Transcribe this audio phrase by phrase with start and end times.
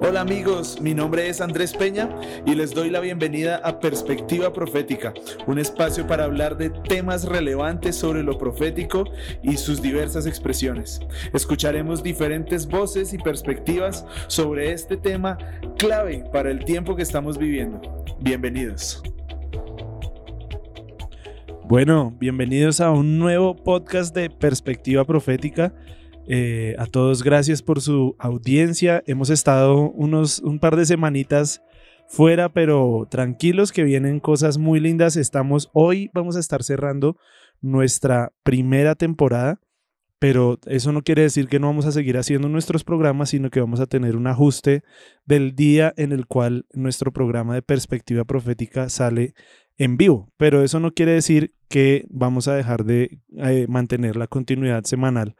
[0.00, 2.08] Hola amigos, mi nombre es Andrés Peña
[2.46, 5.12] y les doy la bienvenida a Perspectiva Profética,
[5.46, 9.04] un espacio para hablar de temas relevantes sobre lo profético
[9.42, 11.00] y sus diversas expresiones.
[11.34, 15.36] Escucharemos diferentes voces y perspectivas sobre este tema
[15.76, 17.80] clave para el tiempo que estamos viviendo.
[18.18, 19.02] Bienvenidos.
[21.64, 25.74] Bueno, bienvenidos a un nuevo podcast de Perspectiva Profética.
[26.30, 29.02] Eh, a todos gracias por su audiencia.
[29.06, 31.62] Hemos estado unos un par de semanitas
[32.06, 35.16] fuera, pero tranquilos que vienen cosas muy lindas.
[35.16, 37.16] Estamos hoy vamos a estar cerrando
[37.62, 39.58] nuestra primera temporada,
[40.18, 43.60] pero eso no quiere decir que no vamos a seguir haciendo nuestros programas, sino que
[43.60, 44.82] vamos a tener un ajuste
[45.24, 49.32] del día en el cual nuestro programa de perspectiva profética sale
[49.78, 54.26] en vivo, pero eso no quiere decir que vamos a dejar de eh, mantener la
[54.26, 55.36] continuidad semanal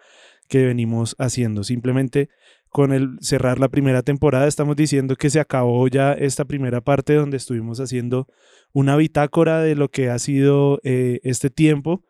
[0.48, 1.64] que venimos haciendo.
[1.64, 2.28] Simplemente
[2.68, 7.14] con el cerrar la primera temporada estamos diciendo que se acabó ya esta primera parte
[7.14, 8.26] donde estuvimos haciendo
[8.72, 12.04] una bitácora de lo que ha sido eh, este tiempo.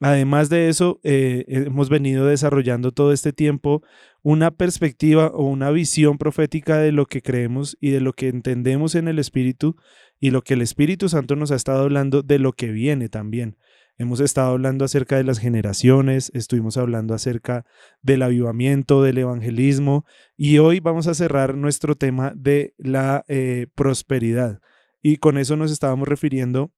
[0.00, 3.82] Además de eso, eh, hemos venido desarrollando todo este tiempo
[4.22, 8.96] una perspectiva o una visión profética de lo que creemos y de lo que entendemos
[8.96, 9.76] en el Espíritu
[10.18, 13.56] y lo que el Espíritu Santo nos ha estado hablando de lo que viene también.
[13.98, 17.64] Hemos estado hablando acerca de las generaciones, estuvimos hablando acerca
[18.00, 24.60] del avivamiento, del evangelismo y hoy vamos a cerrar nuestro tema de la eh, prosperidad.
[25.02, 26.72] Y con eso nos estábamos refiriendo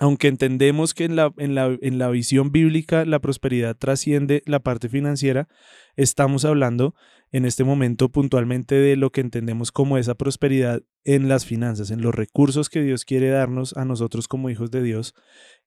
[0.00, 4.58] aunque entendemos que en la, en, la, en la, visión bíblica la prosperidad trasciende la
[4.58, 5.46] parte financiera,
[5.94, 6.94] estamos hablando
[7.32, 12.00] en este momento puntualmente de lo que entendemos como esa prosperidad en las finanzas, en
[12.00, 15.14] los recursos que Dios quiere darnos a nosotros como hijos de Dios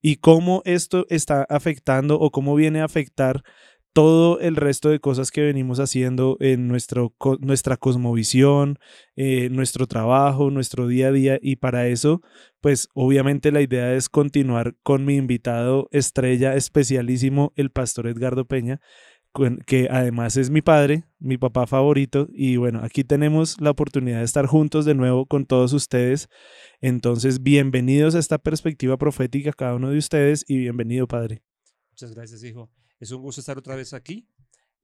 [0.02, 3.44] y cómo esto está afectando o cómo viene a afectar
[3.94, 8.80] todo el resto de cosas que venimos haciendo en nuestro, nuestra cosmovisión,
[9.14, 11.38] eh, nuestro trabajo, nuestro día a día.
[11.40, 12.20] Y para eso,
[12.60, 18.80] pues obviamente la idea es continuar con mi invitado estrella especialísimo, el pastor Edgardo Peña,
[19.64, 22.26] que además es mi padre, mi papá favorito.
[22.32, 26.28] Y bueno, aquí tenemos la oportunidad de estar juntos de nuevo con todos ustedes.
[26.80, 31.42] Entonces, bienvenidos a esta perspectiva profética cada uno de ustedes y bienvenido, padre.
[31.92, 32.68] Muchas gracias, hijo.
[33.00, 34.28] Es un gusto estar otra vez aquí.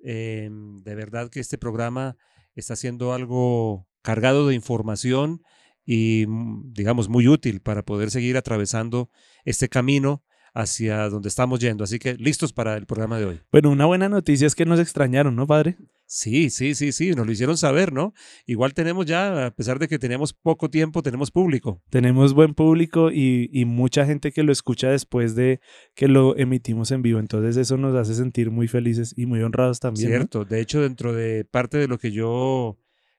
[0.01, 2.17] Em, de verdad que este programa
[2.55, 5.43] está siendo algo cargado de información
[5.85, 9.11] y, mm, digamos, muy útil para poder seguir atravesando
[9.45, 11.85] este camino hacia donde estamos yendo.
[11.85, 13.41] Así que listos para el programa de hoy.
[13.53, 15.77] Bueno, una buena noticia es que nos extrañaron, ¿no, padre?
[16.13, 18.15] Sí, sí, sí, sí, nos lo hicieron saber, ¿no?
[18.45, 21.81] Igual tenemos ya, a pesar de que tenemos poco tiempo, tenemos público.
[21.89, 25.61] Tenemos buen público y, mucha gente que lo escucha después de
[25.95, 27.21] que lo emitimos en vivo.
[27.21, 30.09] Entonces eso nos hace sentir muy felices y muy honrados también.
[30.09, 32.77] Cierto, de hecho dentro de parte de lo que yo,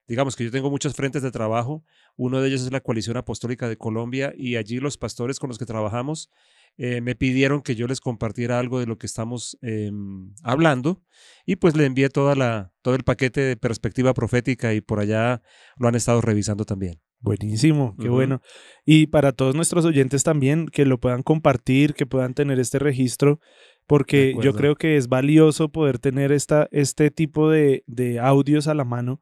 [0.08, 1.84] digamos que yo tengo muchos frentes de trabajo,
[2.16, 5.58] uno de ellos es la Coalición Apostólica de Colombia y allí los pastores con los
[5.58, 6.30] que trabajamos
[6.78, 11.02] eh, me pidieron que yo les compartiera algo de lo que estamos em, hablando
[11.46, 15.42] y pues le envié toda la, todo el paquete de perspectiva profética y por allá
[15.78, 17.00] lo han estado revisando también.
[17.20, 18.42] Buenísimo, qué bueno.
[18.84, 23.40] Y para todos nuestros oyentes también, que lo puedan compartir, que puedan tener este registro,
[23.86, 28.74] porque yo creo que es valioso poder tener esta, este tipo de, de audios a
[28.74, 29.22] la mano,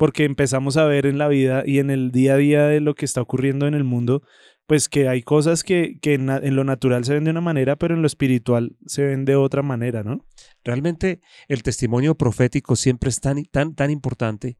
[0.00, 2.94] porque empezamos a ver en la vida y en el día a día de lo
[2.94, 4.22] que está ocurriendo en el mundo,
[4.66, 8.00] pues que hay cosas que, en, lo natural se ven de una manera, pero en
[8.00, 10.24] lo espiritual se ven de otra manera, ¿no?
[10.64, 14.56] Realmente el testimonio profético siempre es tan, tan, tan importante.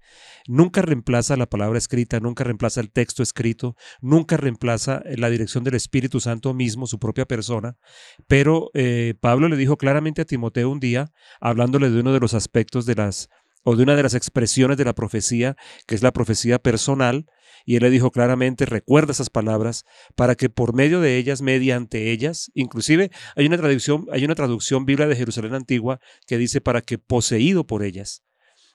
[0.47, 5.77] Nunca reemplaza la palabra escrita, nunca reemplaza el texto escrito, nunca reemplaza la dirección del
[5.77, 7.77] Espíritu Santo mismo, su propia persona.
[8.27, 12.35] Pero eh, Pablo le dijo claramente a Timoteo un día, hablándole de uno de los
[12.35, 13.31] aspectos de las
[13.63, 15.57] o de una de las expresiones de la profecía,
[15.87, 17.27] que es la profecía personal,
[17.65, 19.85] y él le dijo claramente, recuerda esas palabras
[20.17, 24.87] para que por medio de ellas, mediante ellas, inclusive hay una traducción, hay una traducción
[24.87, 28.23] biblia de Jerusalén antigua que dice para que poseído por ellas,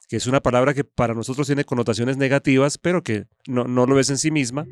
[0.08, 3.96] que es una palabra que para nosotros tiene connotaciones negativas, pero que no, no lo
[3.96, 4.68] ves en sí misma,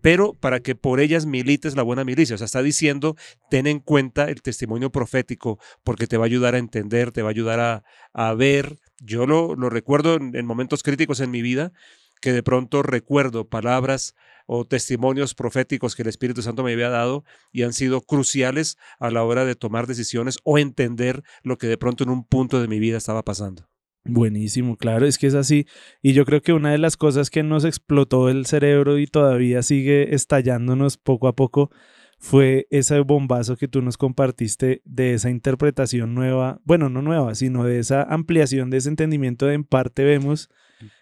[0.00, 2.34] pero para que por ellas milites la buena milicia.
[2.34, 3.16] O sea, está diciendo,
[3.50, 7.28] ten en cuenta el testimonio profético, porque te va a ayudar a entender, te va
[7.28, 8.78] a ayudar a, a ver.
[9.02, 11.72] Yo lo, lo recuerdo en momentos críticos en mi vida,
[12.20, 14.14] que de pronto recuerdo palabras
[14.46, 19.10] o testimonios proféticos que el Espíritu Santo me había dado y han sido cruciales a
[19.10, 22.68] la hora de tomar decisiones o entender lo que de pronto en un punto de
[22.68, 23.68] mi vida estaba pasando.
[24.04, 25.66] Buenísimo, claro, es que es así.
[26.02, 29.62] Y yo creo que una de las cosas que nos explotó el cerebro y todavía
[29.62, 31.70] sigue estallándonos poco a poco
[32.18, 37.64] fue ese bombazo que tú nos compartiste de esa interpretación nueva, bueno, no nueva, sino
[37.64, 40.50] de esa ampliación de ese entendimiento de en parte vemos,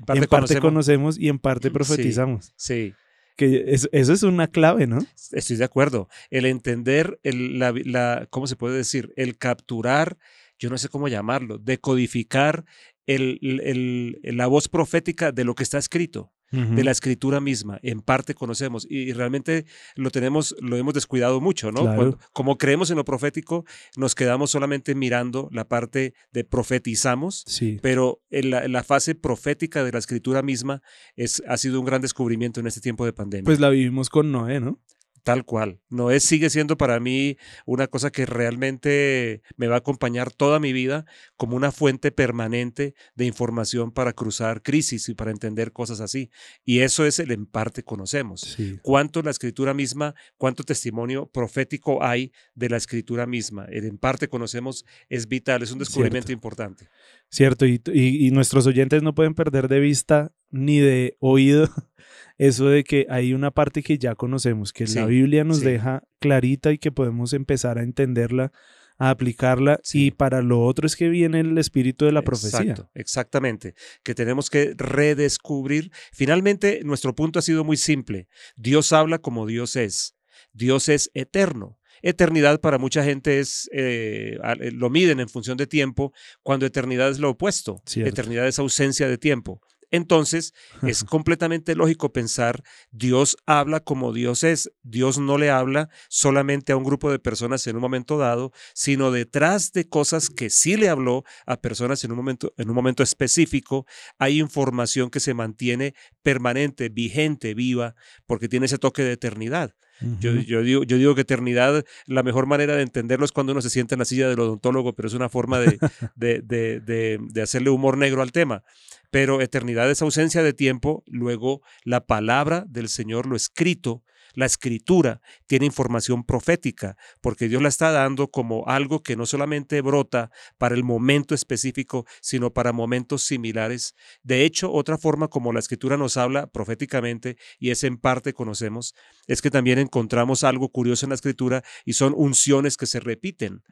[0.07, 1.19] en parte, conocemos.
[1.19, 2.53] y en parte profetizamos.
[2.57, 2.95] Sí.
[3.37, 4.99] Que eso, es una clave, ¿no?
[5.33, 6.09] Estoy de acuerdo.
[6.31, 9.13] El entender, el, la, ¿cómo se puede decir?
[9.17, 10.19] El capturar,
[10.59, 12.65] yo no sé cómo llamarlo, decodificar
[13.07, 18.35] el, la voz profética de lo que está escrito de la escritura misma, en parte
[18.35, 19.67] conocemos y, realmente
[19.97, 22.17] lo tenemos, lo hemos descuidado mucho, ¿no?
[22.33, 23.67] como creemos en lo profético,
[23.97, 27.79] nos quedamos solamente mirando la parte de profetizamos, sí.
[27.83, 30.81] pero en la, fase profética de la escritura misma
[31.17, 33.45] es, ha sido un gran descubrimiento en este tiempo de pandemia.
[33.45, 34.81] Pues la vivimos con Noé, ¿no?
[35.23, 35.81] Tal cual.
[35.89, 37.37] Noé sigue siendo para mí
[37.67, 41.05] una cosa que realmente me va a acompañar toda mi vida
[41.37, 46.31] como una fuente permanente de información para cruzar crisis y para entender cosas así.
[46.65, 48.57] Y eso es el en parte conocemos.
[48.83, 53.67] Cuánto la escritura misma, cuánto testimonio profético hay de la escritura misma.
[53.67, 56.89] El en parte conocemos es vital, es un descubrimiento importante.
[57.31, 61.69] Cierto, y, y nuestros oyentes no pueden perder de vista ni de oído
[62.39, 66.73] eso de que hay una parte que ya conocemos, que la Biblia nos deja clarita
[66.73, 68.53] y que podemos empezar a entenderla,
[68.97, 72.75] a aplicarla y para lo otro es que viene el espíritu de la profecía.
[72.95, 75.91] exactamente, que tenemos que redescubrir.
[76.13, 78.29] Finalmente, nuestro punto ha sido muy simple.
[78.57, 80.15] Dios habla como Dios es.
[80.53, 81.79] Dios es eterno.
[82.03, 86.13] Eternidad para mucha gente es, eh, eh, lo miden en función de tiempo,
[86.43, 87.83] cuando eternidad es lo opuesto.
[87.97, 89.61] Eternidad es ausencia de tiempo.
[89.91, 90.53] Entonces,
[90.83, 94.71] es completamente lógico pensar, Dios habla como Dios es.
[94.83, 99.11] Dios no le habla solamente a un grupo de personas en un momento dado, sino
[99.11, 103.03] detrás de cosas que sí le habló a personas en un momento, en un momento
[103.03, 103.87] específico,
[104.19, 107.95] hay información que se mantiene permanente, vigente, viva,
[108.27, 109.75] porque tiene ese toque de eternidad.
[110.21, 113.63] yo, yo, digo, yo digo que eternidad, la mejor manera de entenderlo es cuando uno
[113.63, 115.79] se sienta en la silla del odontólogo, pero es una forma de,
[116.15, 118.63] de, de, de hacerle humor negro al tema
[119.11, 124.03] pero eternidad es ausencia de tiempo, luego la palabra del Señor, lo escrito,
[124.39, 129.81] la escritura tiene información profética, porque Dios la está dando como algo que no solamente
[129.81, 133.97] brota para el momento específico, sino para momentos similares.
[134.23, 138.95] De hecho, otra forma como la escritura nos habla proféticamente, y es en parte conocemos,
[139.27, 143.65] es que también encontramos algo curioso en la escritura y son unciones que se repiten,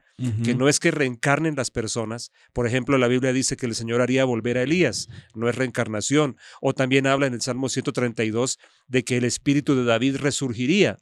[0.43, 2.33] que no es que reencarnen las personas.
[2.55, 6.39] Por ejemplo, la Biblia dice que el Señor haría volver a Elías, no es reencarnación.
[6.63, 8.59] O también habla en el Salmo 132
[8.89, 10.17] de que el espíritu de David
[10.57, 10.99] resurgiría.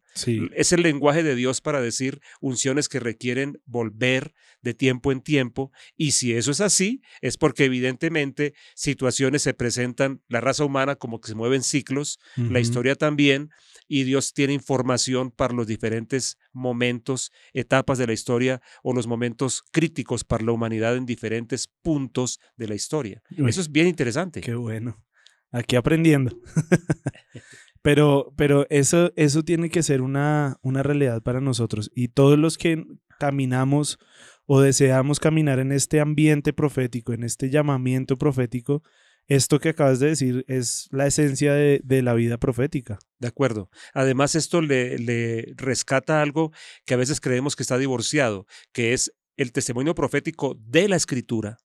[0.55, 5.73] Es el lenguaje de Dios para decir unciones que requieren volver de tiempo en tiempo.
[5.97, 11.21] Y si eso es así, es porque evidentemente situaciones se presentan, la raza humana como
[11.21, 13.51] que se mueve en ciclos, la historia también,
[13.89, 19.62] y Dios tiene información para los diferentes momentos, etapas de la historia o los momentos
[19.73, 23.23] críticos para la humanidad en diferentes puntos de la historia.
[23.37, 24.41] Eso es bien interesante.
[24.41, 25.05] Qué bueno.
[25.50, 26.37] Aquí aprendiendo.
[27.85, 31.91] Pero, pero eso, eso tiene que ser una, una realidad para nosotros.
[31.95, 32.83] Y todos los que
[33.19, 33.99] caminamos
[34.47, 38.83] o deseamos caminar en este ambiente profético, en este llamamiento profético,
[39.27, 42.99] esto que acabas de decir es la esencia de, de la vida profética.
[43.19, 43.69] De acuerdo.
[43.93, 46.53] Además, esto le, le rescata algo
[46.87, 51.59] que a veces creemos que está divorciado, que es el testimonio profético de la escritura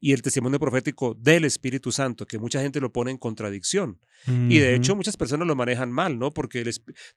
[0.00, 4.00] y el testimonio profético del Espíritu Santo, que mucha gente lo pone en contradicción.
[4.26, 6.32] Y de hecho muchas personas lo manejan mal, ¿no?
[6.32, 6.68] Porque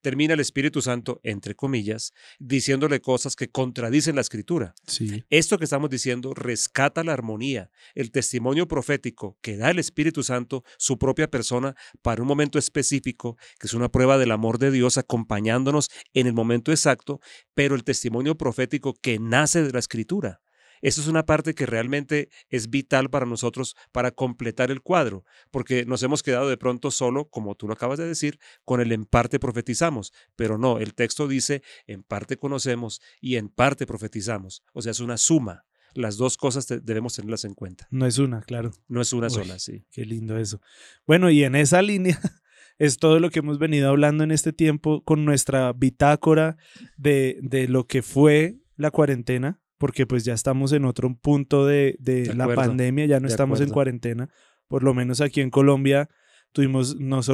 [0.02, 4.76] termina el Espíritu Santo, entre comillas, diciéndole cosas que contradicen la escritura.
[4.86, 5.24] Sí.
[5.30, 10.64] Esto que estamos diciendo rescata la armonía, el testimonio profético que da el Espíritu Santo,
[10.78, 14.98] su propia persona, para un momento específico, que es una prueba del amor de Dios
[14.98, 17.20] acompañándonos en el momento exacto,
[17.56, 20.42] pero el testimonio profético que nace de la escritura.
[20.82, 25.86] Eso es una parte que realmente es vital para nosotros para completar el cuadro, porque
[25.86, 29.06] nos hemos quedado de pronto solo, como tú lo acabas de decir, con el en
[29.06, 34.82] parte profetizamos, pero no, el texto dice en parte conocemos y en parte profetizamos, o
[34.82, 35.66] sea, es una suma.
[35.94, 37.86] Las dos cosas debemos tenerlas en cuenta.
[37.92, 38.72] No es una, claro.
[38.88, 39.86] No es una sola, sí.
[39.92, 40.62] Qué lindo eso.
[41.06, 42.18] Bueno, y en esa línea
[42.80, 46.56] es todo lo que hemos venido hablando en este tiempo con nuestra bitácora
[46.96, 51.98] de, de lo que fue la cuarentena, porque pues ya estamos en otro punto de,
[52.36, 54.30] la pandemia, ya no estamos en cuarentena,
[54.68, 56.08] por lo menos aquí en Colombia
[56.52, 57.32] tuvimos, nos,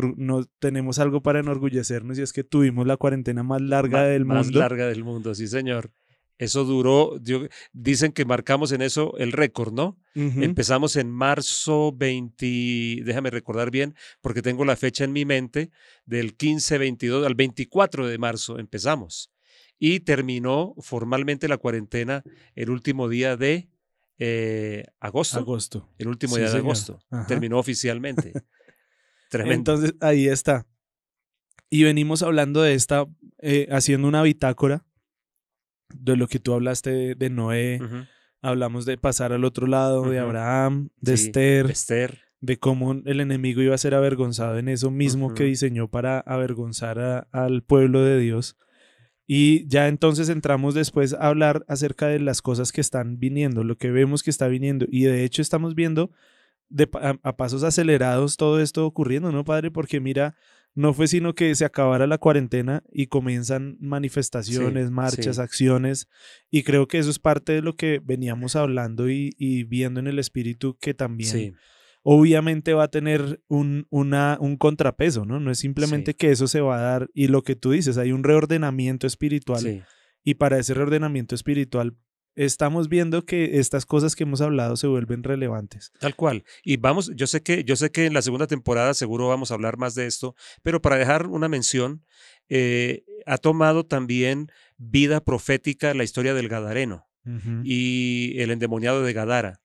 [0.59, 4.35] tenemos algo para enorgullecernos y es que tuvimos la cuarentena más larga del mundo.
[4.35, 5.91] Más larga del mundo, sí señor.
[6.37, 7.19] Eso duró,
[7.73, 9.99] dicen que marcamos en eso el récord, ¿no?
[10.15, 15.69] Empezamos en marzo 20, déjame recordar bien, porque tengo la fecha en mi mente,
[16.05, 19.33] del 15, 22 al 24 de marzo empezamos.
[19.79, 22.23] Y terminó formalmente la cuarentena
[22.55, 23.69] el último día de
[24.19, 25.37] eh, agosto.
[25.39, 25.89] Agosto.
[25.99, 26.99] El último Sí, día de agosto.
[27.11, 27.27] Ajá.
[27.27, 28.33] Terminó oficialmente.
[29.29, 29.73] Tremendo.
[29.73, 30.65] Entonces, ahí está.
[31.69, 33.05] Y venimos hablando de esta,
[33.39, 34.85] eh, haciendo una bitácora
[35.93, 37.79] de lo que tú hablaste de, de Noé.
[38.41, 40.19] Hablamos de pasar al otro lado, de.
[40.19, 42.21] Abraham, de Sí, Esther, Esther.
[42.39, 46.99] de cómo el enemigo iba a ser avergonzado en eso mismo que diseñó para avergonzar
[46.99, 48.55] a- al pueblo de Dios.
[49.29, 53.77] Y ya entonces entramos después a hablar acerca de las cosas que están viniendo, lo
[53.77, 54.85] que vemos que está viniendo.
[54.89, 56.11] Y de hecho estamos viendo
[56.69, 59.69] de, a, a pasos acelerados todo esto ocurriendo, ¿no, padre?
[59.69, 60.35] Porque mira,
[60.75, 65.41] no fue sino que se acabara la cuarentena y comienzan manifestaciones, Sí, marchas, sí.
[65.41, 66.07] acciones.
[66.49, 70.07] Y creo que eso es parte de lo que veníamos hablando y, y viendo en
[70.07, 71.53] el espíritu que también Sí.
[72.09, 75.41] Obviamente va a tener un, una, un contrapeso, ¿no?
[75.41, 76.17] No es simplemente Sí.
[76.17, 79.59] que eso se va a dar y lo que tú dices, hay un reordenamiento espiritual
[79.59, 79.81] Sí.
[80.23, 81.97] y para ese reordenamiento espiritual
[82.35, 85.91] estamos viendo que estas cosas que hemos hablado se vuelven relevantes.
[85.99, 86.45] Tal cual.
[86.63, 89.55] Y vamos, yo sé que, yo sé que en la segunda temporada seguro vamos a
[89.55, 90.33] hablar más de esto,
[90.63, 92.05] pero para dejar una mención,
[92.47, 94.47] eh, ha tomado también
[94.77, 97.03] vida profética la historia del Gadareno
[97.65, 99.59] y el endemoniado de Gadara.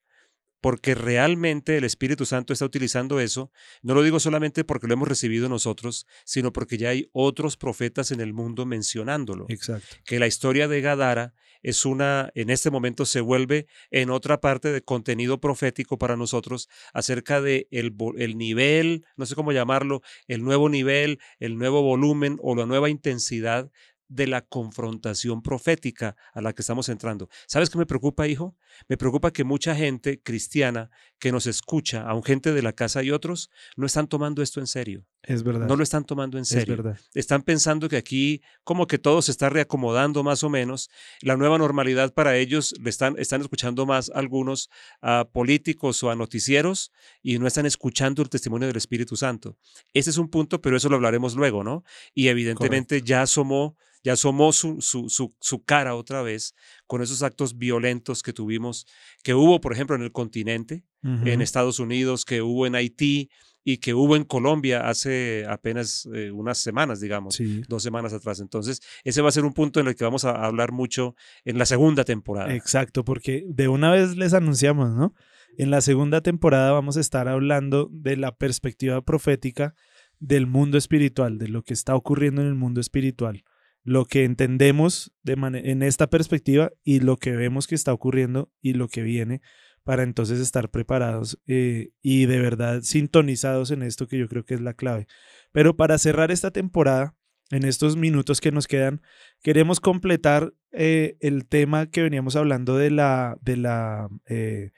[0.62, 3.52] Porque realmente el Espíritu Santo está utilizando eso.
[3.82, 8.10] No lo digo solamente porque lo hemos recibido nosotros, sino porque ya hay otros profetas
[8.12, 9.44] en el mundo mencionándolo.
[9.50, 9.96] Exacto.
[10.06, 14.72] que la historia de Gadara es una, en este momento se vuelve en otra parte
[14.72, 20.42] de contenido profético para nosotros acerca de el, el nivel, no sé cómo llamarlo, el
[20.42, 23.70] nuevo nivel, el nuevo volumen o la nueva intensidad
[24.14, 27.28] de la confrontación profética a la que estamos entrando.
[27.46, 28.56] ¿Sabes qué me preocupa, hijo?
[28.88, 33.10] Me preocupa que mucha gente cristiana que nos escucha, aun gente de la casa y
[33.10, 35.06] otros, no están tomando esto en serio.
[35.24, 35.68] Es verdad.
[35.68, 36.98] No lo están tomando en es serio verdad.
[37.14, 40.90] están pensando que aquí como que todo se está reacomodando más o menos.
[41.20, 44.68] La nueva normalidad para ellos le están, están escuchando más algunos
[45.00, 46.90] a políticos o a noticieros
[47.22, 49.56] y no están escuchando el testimonio del Espíritu Santo.
[49.94, 51.84] Ese es un punto, pero eso lo hablaremos luego, ¿no?
[52.14, 56.54] Y evidentemente ya asomó, ya asomó su, su, su, su cara otra vez
[56.88, 58.86] con esos actos violentos que tuvimos,
[59.22, 63.28] que hubo, por ejemplo, en el continente, en Estados Unidos, que hubo en Haití
[63.64, 67.62] y que hubo en Colombia hace apenas eh, unas semanas, digamos, Sí.
[67.68, 68.40] dos semanas atrás.
[68.40, 71.14] Entonces, ese va a ser un punto en el que vamos a hablar mucho
[71.44, 72.54] en la segunda temporada.
[72.54, 75.14] Exacto, porque de una vez les anunciamos, ¿no?
[75.58, 79.74] En la segunda temporada vamos a estar hablando de la perspectiva profética
[80.18, 83.44] del mundo espiritual, de lo que está ocurriendo en el mundo espiritual,
[83.84, 88.74] lo que entendemos de en esta perspectiva y lo que vemos que está ocurriendo y
[88.74, 89.42] lo que viene
[89.84, 94.54] para entonces estar preparados eh, y de verdad sintonizados en esto que yo creo que
[94.54, 95.06] es la clave.
[95.52, 97.14] Pero para cerrar esta temporada,
[97.50, 99.02] en estos minutos que nos quedan,
[99.42, 104.70] queremos completar eh, el tema que veníamos hablando de la, de la eh,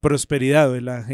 [0.00, 1.06] prosperidad, de la,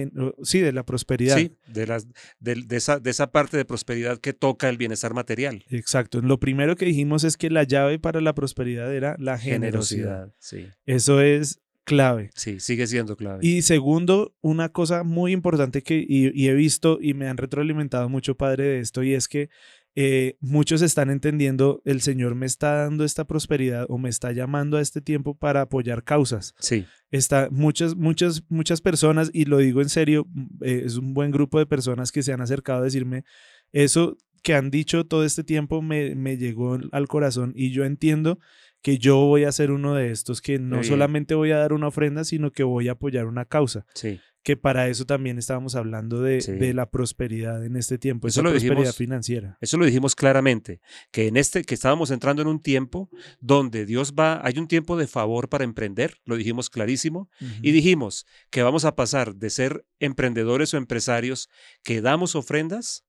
[0.42, 1.36] sí, de la prosperidad.
[1.36, 2.08] Sí, de, las,
[2.40, 5.64] de, de esa, de esa parte de prosperidad que toca el bienestar material.
[5.68, 6.20] Exacto.
[6.20, 10.34] Lo primero que dijimos es que la llave para la prosperidad era la generosidad.
[10.38, 12.30] Sí, Eso es clave.
[12.34, 13.40] sí, sigue siendo clave.
[13.42, 18.08] Y segundo, una cosa muy importante que y, y he visto y me han retroalimentado
[18.08, 19.50] mucho, padre, de esto, y es que
[19.96, 24.76] eh, muchos están entendiendo, el Señor me está dando esta prosperidad o me está llamando
[24.76, 26.54] a este tiempo para apoyar causas.
[26.58, 30.26] sí, Está muchas, muchas, muchas personas, y lo digo en serio,
[30.62, 33.24] eh, es un buen grupo de personas que se han acercado a decirme,
[33.70, 38.40] eso que han dicho todo este tiempo me, me llegó al corazón y yo entiendo
[38.84, 41.88] que yo voy a ser uno de estos, que no solamente voy a dar una
[41.88, 44.20] ofrenda, sino que voy a apoyar una causa, sí.
[44.42, 46.52] que para eso también estábamos hablando de, Sí.
[46.52, 49.58] de la prosperidad en este tiempo, Eso esa lo prosperidad dijimos- financiera.
[49.62, 53.08] Eso lo dijimos claramente, que en este, que estábamos entrando en un tiempo
[53.40, 57.30] donde Dios va, hay un tiempo de favor para emprender, lo dijimos clarísimo,
[57.62, 61.48] y dijimos que vamos a pasar de ser emprendedores o empresarios
[61.82, 63.06] que damos ofrendas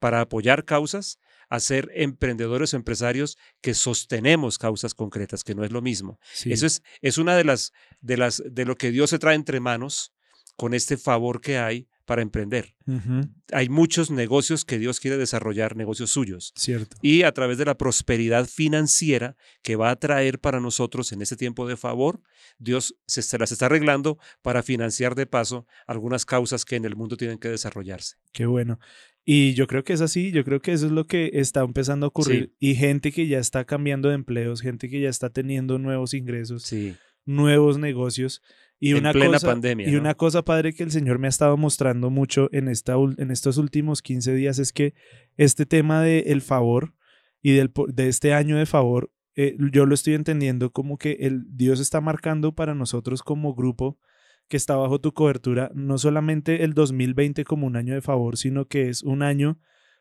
[0.00, 1.18] para apoyar causas
[1.52, 6.18] a ser emprendedores o empresarios que sostenemos causas concretas, que no es lo mismo.
[6.32, 6.50] Sí.
[6.50, 9.60] Eso es, es una de las, de las, de lo que Dios se trae entre
[9.60, 10.14] manos
[10.56, 12.74] con este favor que hay para emprender.
[13.52, 16.52] Hay muchos negocios que Dios quiere desarrollar, negocios suyos.
[16.56, 16.96] Cierto.
[17.02, 21.36] Y a través de la prosperidad financiera que va a traer para nosotros en este
[21.36, 22.20] tiempo de favor,
[22.58, 26.96] Dios se, se las está arreglando para financiar de paso algunas causas que en el
[26.96, 28.16] mundo tienen que desarrollarse.
[28.32, 28.80] Qué bueno.
[29.24, 32.06] Y yo creo que es así, yo creo que eso es lo que está empezando
[32.06, 32.54] a ocurrir.
[32.58, 36.64] Y gente que ya está cambiando de empleos, gente que ya está teniendo nuevos ingresos,
[36.64, 38.42] Sí, nuevos negocios.
[38.80, 40.00] Y En una plena cosa, pandemia, Y ¿no?
[40.00, 43.56] una cosa, padre, que el Señor me ha estado mostrando mucho en, esta, en estos
[43.56, 44.94] últimos 15 días es que
[45.36, 46.92] este tema del favor
[47.40, 51.44] y del, de este año de favor eh, yo lo estoy entendiendo como que el
[51.56, 53.98] Dios está marcando para nosotros como grupo
[54.52, 58.66] que está bajo tu cobertura, no solamente el 2020 como un año de favor, sino
[58.66, 59.58] que es un año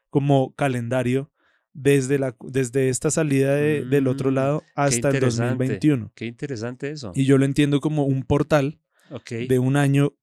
[0.09, 1.31] como calendario
[1.71, 5.51] desde, la, desde esta salida del otro Mm, lado hasta el interesante.
[5.55, 6.11] 2021.
[6.15, 7.13] Qué interesante eso.
[7.15, 8.81] Y yo lo entiendo como un portal
[9.29, 10.17] de un año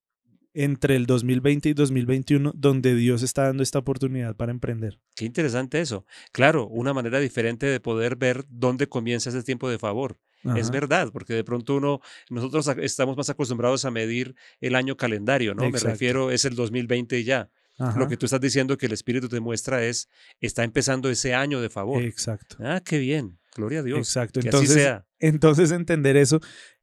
[0.53, 5.01] entre el 2020 y 2021 donde Dios está dando esta oportunidad para emprender.
[5.17, 6.05] Qué interesante eso.
[6.33, 10.19] Claro, una manera diferente de poder ver dónde comienza ese tiempo de favor.
[10.57, 15.55] Es verdad, porque de pronto uno, nosotros estamos más acostumbrados a medir el año calendario,
[15.55, 15.69] ¿no?
[15.69, 17.51] Me refiero, es el 2020 y ya.
[17.79, 17.99] Ajá.
[17.99, 20.09] Lo que tú estás diciendo que el Espíritu te muestra es,
[20.41, 22.03] está empezando ese año de favor.
[22.03, 22.57] Exacto.
[22.61, 23.39] Ah, qué bien.
[23.55, 23.99] Gloria a Dios.
[23.99, 24.41] Exacto.
[24.41, 25.07] Que Entonces, así sea.
[25.21, 26.41] entonces entender eso,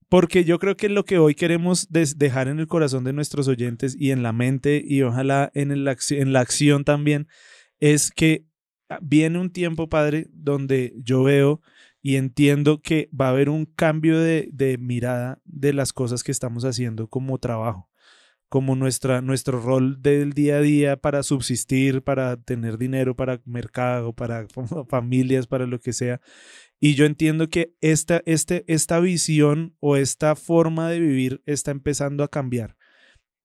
[0.09, 3.95] porque yo creo que lo que hoy queremos dejar en el corazón de nuestros oyentes
[3.99, 7.27] y en la mente y ojalá en, el en la acción también,
[7.79, 8.45] es que
[8.89, 11.61] ah, viene un tiempo, Padre, donde yo veo
[12.05, 16.31] y entiendo que va a haber un cambio de, de mirada de las cosas que
[16.31, 17.89] estamos haciendo como trabajo
[18.47, 24.13] como nuestra, nuestro rol del día a día para subsistir, para tener dinero, para mercado,
[24.13, 24.45] para
[24.87, 26.21] familias, para lo que sea.
[26.79, 32.23] Y yo entiendo que esta, este, esta visión o esta forma de vivir está empezando
[32.23, 32.77] a cambiar.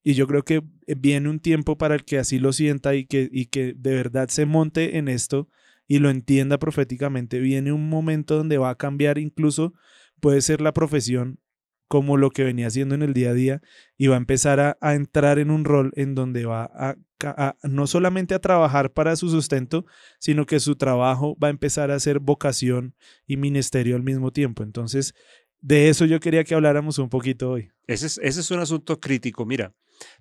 [0.02, 0.62] Y yo creo que
[0.98, 4.28] viene un tiempo para el que así lo sienta y que, y que de verdad
[4.28, 5.48] se monte en esto
[5.90, 7.40] y lo entienda proféticamente.
[7.40, 9.74] Viene un momento donde va a cambiar incluso,
[10.20, 11.40] puede ser la profesión
[11.88, 13.60] como lo que venía haciendo en el día a día
[13.98, 16.94] y va a empezar a, entrar en un rol en donde va a,
[17.24, 19.84] a, no solamente a trabajar para su sustento,
[20.20, 22.94] sino que su trabajo va a empezar a ser vocación
[23.26, 24.62] y ministerio al mismo tiempo.
[24.62, 25.12] Entonces,
[25.60, 27.72] de eso yo quería que habláramos un poquito hoy.
[27.88, 29.44] Ese es, ese es un asunto crítico.
[29.44, 29.74] Mira,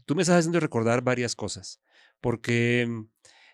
[0.07, 1.79] tú me estás haciendo recordar varias cosas,
[2.21, 2.87] porque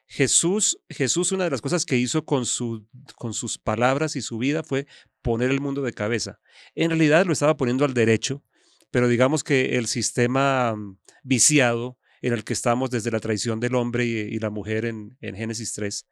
[0.08, 4.38] Jesús, Jesús una de las cosas que hizo con, su, con sus palabras y su
[4.38, 4.88] vida fue
[5.22, 6.40] poner el mundo de cabeza.
[6.76, 8.44] En realidad lo estaba poniendo al derecho,
[8.92, 13.76] pero digamos que el sistema mm, viciado en el que estamos desde la traición del
[13.76, 16.08] hombre y, la mujer en, en Génesis 3,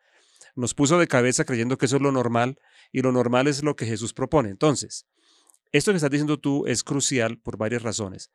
[0.56, 2.60] nos puso de cabeza creyendo que eso es lo normal
[2.92, 4.50] y lo normal es lo que Jesús propone.
[4.50, 5.08] Entonces,
[5.72, 8.32] esto que estás diciendo tú es crucial por varias razones.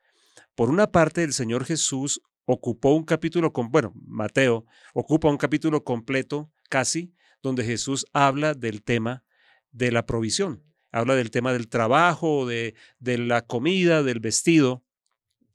[0.55, 5.83] Por una parte, el Señor Jesús ocupó un capítulo, con, bueno, Mateo ocupa un capítulo
[5.83, 9.23] completo casi, donde Jesús habla del tema
[9.71, 14.83] de la provisión, habla del tema del trabajo, de, de la comida, del vestido.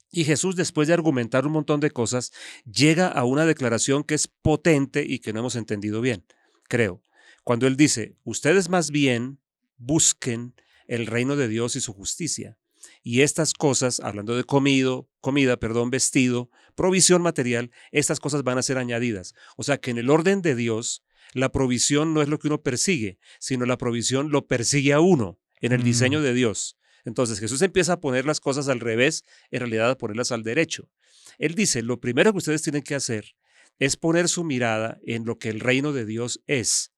[0.09, 2.31] Y Jesús, después de argumentar un montón de cosas,
[2.63, 6.25] llega a una declaración que es potente y que no hemos entendido bien,
[6.69, 7.03] creo.
[7.43, 9.41] Cuando él dice, ustedes más bien
[9.75, 10.55] busquen
[10.87, 12.57] el reino de Dios y su justicia.
[13.07, 18.63] Y estas cosas, hablando de comido, comida, perdón, vestido, provisión material, estas cosas van a
[18.63, 19.35] ser añadidas.
[19.57, 21.03] O sea que en el orden de Dios,
[21.35, 25.39] la provisión no es lo que uno persigue, sino la provisión lo persigue a uno
[25.61, 25.83] en el Mm.
[25.83, 26.77] diseño de Dios.
[27.03, 30.89] Entonces Jesús empieza a poner las cosas al revés, en realidad a ponerlas al derecho.
[31.37, 33.35] Él dice, lo primero que ustedes tienen que hacer
[33.77, 36.91] es poner su mirada en lo que el reino de Dios es.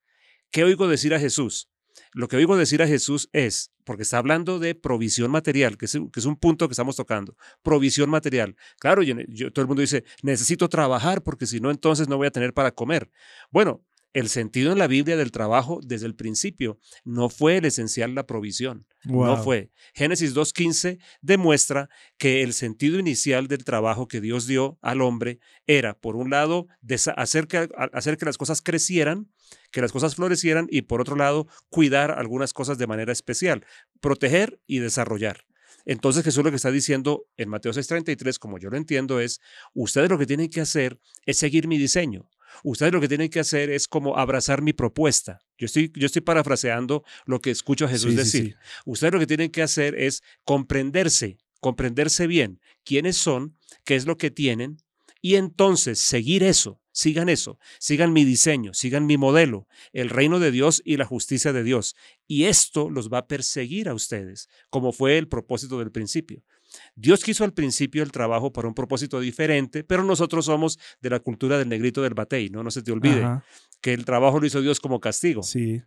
[0.52, 1.67] ¿Qué oigo decir a Jesús?
[2.14, 5.94] Lo que oigo decir a Jesús es, porque está hablando de provisión material, que es,
[5.94, 8.56] que es un punto que estamos tocando, provisión material.
[8.80, 9.16] Claro, yo,
[9.52, 12.72] todo el mundo dice, necesito trabajar porque si no, entonces no voy a tener para
[12.72, 13.10] comer.
[13.52, 18.15] Bueno, el sentido en la Biblia del trabajo desde el principio no fue el esencial
[18.15, 18.88] la provisión.
[19.06, 19.26] Wow.
[19.26, 19.72] No fue.
[19.93, 25.98] Génesis 2.15 demuestra que el sentido inicial del trabajo que Dios dio al hombre era,
[26.00, 26.67] por un lado,
[27.15, 29.32] hacer que, hacer que las cosas crecieran,
[29.72, 33.65] que las cosas florecieran y, por otro lado, cuidar algunas cosas de manera especial,
[34.02, 35.46] proteger y desarrollar.
[35.86, 39.39] Entonces Jesús lo que está diciendo en Mateo 6:33, como yo lo entiendo, es,
[39.74, 42.30] ustedes lo que tienen que hacer es seguir mi diseño.
[42.64, 45.40] Ustedes lo que tienen que hacer es como abrazar mi propuesta.
[45.58, 48.44] Yo estoy, yo estoy parafraseando lo que escucho a Jesús Sí, sí, decir.
[48.44, 48.56] sí.
[48.86, 54.18] Ustedes lo que tienen que hacer es comprenderse, comprenderse bien quiénes son, qué es lo
[54.18, 54.78] que tienen,
[55.21, 60.51] y entonces seguir eso, sigan eso, sigan mi diseño, sigan mi modelo, el reino de
[60.51, 61.95] Dios y la justicia de Dios.
[62.27, 66.43] Y esto los va a perseguir a ustedes, como fue el propósito del principio.
[66.95, 71.19] Dios quiso al principio el trabajo para un propósito diferente, pero nosotros somos de la
[71.19, 72.62] cultura del negrito del batey, ¿no?
[72.63, 73.43] No se te olvide Ajá,
[73.82, 75.43] que el trabajo lo hizo Dios como castigo.
[75.43, 75.82] sí.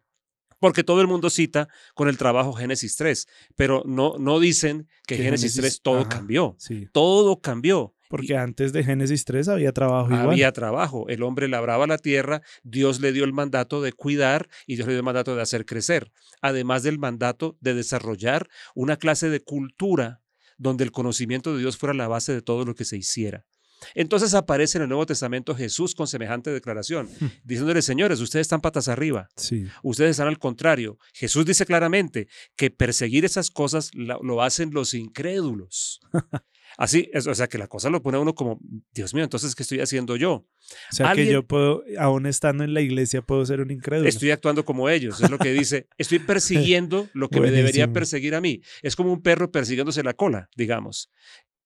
[0.58, 5.16] Porque todo el mundo cita con el trabajo Génesis 3, pero no, no dicen que,
[5.16, 6.08] Génesis, Génesis- 3 todo ajá.
[6.10, 6.54] cambió.
[6.58, 6.86] Sí.
[6.92, 7.94] Todo cambió.
[8.11, 10.31] Porque antes de Génesis 3 había trabajo igual.
[10.31, 11.09] Había trabajo.
[11.09, 14.94] El hombre labraba la tierra, Dios le dio el mandato de cuidar y Dios le
[14.94, 16.11] dio el mandato de hacer crecer.
[16.42, 20.23] Además del mandato de desarrollar una clase de cultura
[20.59, 23.46] donde el conocimiento de Dios fuera la base de todo lo que se hiciera.
[23.94, 27.09] Entonces aparece en el Nuevo Testamento Jesús con semejante declaración,
[27.44, 29.68] diciéndole, señores, ustedes están patas arriba, Sí.
[29.85, 30.99] ustedes están al contrario.
[31.14, 36.01] Jesús dice claramente que perseguir esas cosas lo hacen los incrédulos.
[36.78, 38.61] Así, es- o sea, que la cosa lo pone a uno como,
[38.92, 40.33] Dios mío, entonces, ¿qué estoy haciendo yo?
[40.33, 40.46] O
[40.94, 44.09] sea que yo puedo, aún estando en la iglesia, puedo ser un incrédulo.
[44.09, 45.88] Estoy actuando como ellos, es lo que dice.
[45.98, 46.18] Estoy
[46.70, 48.61] persiguiendo lo que me debería perseguir a mí.
[48.83, 51.11] Es como un perro persiguiéndose la cola, digamos.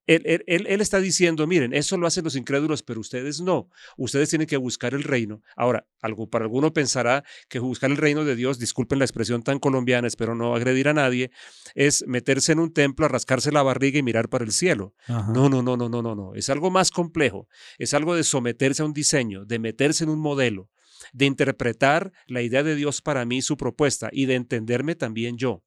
[0.07, 3.71] Él, él- él- él está diciendo, miren, eso lo hacen los incrédulos, pero ustedes no.
[3.97, 5.41] Ustedes tienen que buscar el reino.
[5.57, 9.59] Ahora, algo, para alguno pensará que buscar el reino de Dios, disculpen la expresión tan
[9.59, 11.31] colombiana, espero no agredir a nadie,
[11.75, 14.95] es meterse en un templo, a rascarse la barriga y mirar para el cielo.
[15.07, 15.33] Ajá.
[15.33, 16.35] No, no, no, no, no, no, no.
[16.35, 17.49] Es algo más complejo.
[17.79, 20.69] Es algo de someterse a un diseño, de meterse en un modelo,
[21.13, 25.63] de interpretar la idea de Dios para mí, su propuesta, y de entenderme también yo.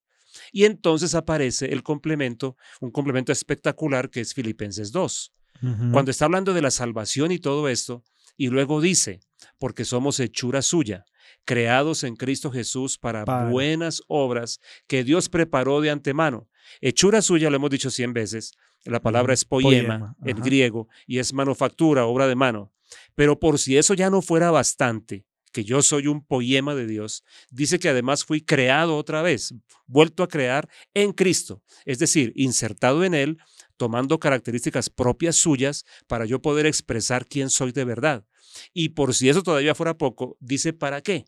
[0.52, 5.34] Y entonces aparece el complemento, un complemento espectacular que es Filipenses 2.
[5.64, 5.92] Ujú.
[5.92, 8.04] Cuando está hablando de la salvación y todo esto,
[8.38, 9.20] y luego dice,
[9.58, 11.06] porque somos hechura suya,
[11.44, 16.48] creados en Cristo Jesús para, buenas obras que Dios preparó de antemano.
[16.82, 21.20] Hechura suya, lo hemos dicho cien veces, la palabra es poema, poema, en griego, y
[21.20, 22.72] es manufactura, obra de mano.
[23.16, 25.26] Pero por si eso ya no fuera bastante,
[25.58, 29.56] que yo soy un poema de Dios, dice que además fui creado otra vez,
[29.88, 33.40] vuelto a crear en Cristo, es decir, insertado en Él,
[33.76, 38.24] tomando características propias suyas para yo poder expresar quién soy de verdad.
[38.72, 41.26] Y por si eso todavía fuera poco, dice para qué.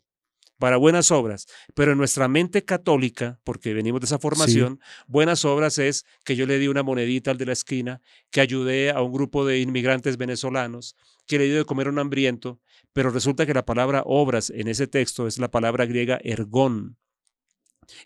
[0.60, 1.46] Para buenas obras.
[1.74, 6.46] Pero en nuestra mente católica, porque venimos de esa formación, buenas obras es que yo
[6.46, 10.18] le di una monedita al de la esquina, que ayudé a un grupo de inmigrantes
[10.18, 10.94] venezolanos,
[11.26, 12.60] que le di de comer a un hambriento,
[12.92, 16.98] pero resulta que la palabra obras en ese texto es la palabra griega ergón.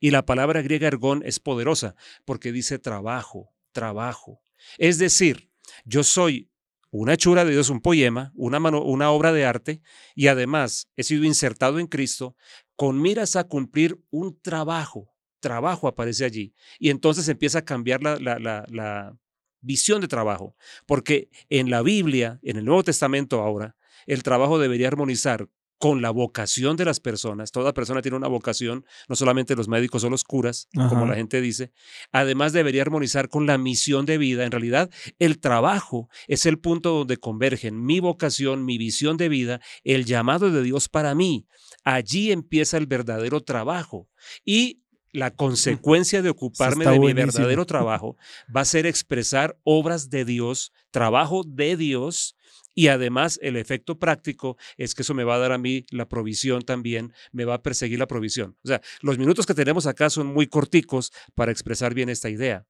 [0.01, 1.94] Y la palabra griega ergón es poderosa
[2.25, 4.40] porque dice trabajo, trabajo.
[4.79, 5.51] Es decir,
[5.85, 6.51] yo soy
[6.90, 9.83] una hechura de Dios, un poema, una, mano- una obra de arte,
[10.14, 12.37] y además he sido insertado en Cristo
[12.77, 15.11] con miras a cumplir un trabajo.
[15.40, 16.55] Trabajo aparece allí.
[16.79, 19.16] Y entonces empieza a cambiar la, la-
[19.61, 20.57] visión de trabajo.
[20.87, 23.75] Porque en la Biblia, en el Nuevo Testamento ahora,
[24.07, 27.51] el trabajo debería armonizar con la vocación de las personas.
[27.51, 31.40] Toda persona tiene una vocación, no solamente los médicos o los curas, como la gente
[31.40, 31.73] dice.
[32.12, 34.45] Además debería armonizar con la misión de vida.
[34.45, 39.61] En realidad, el trabajo es el punto donde convergen mi vocación, mi visión de vida,
[39.83, 41.47] el llamado de Dios para mí.
[41.83, 44.09] Allí empieza el verdadero trabajo.
[44.45, 47.33] Y la consecuencia de ocuparme de mi buenísimo.
[47.33, 48.17] verdadero trabajo
[48.55, 52.37] va a ser expresar obras de Dios, trabajo de Dios.
[52.75, 56.09] Y además el efecto práctico es que eso me va a dar a mí la
[56.09, 58.57] provisión también, me va a perseguir la provisión.
[58.65, 62.67] O sea, los minutos que tenemos acá son muy corticos para expresar bien esta idea.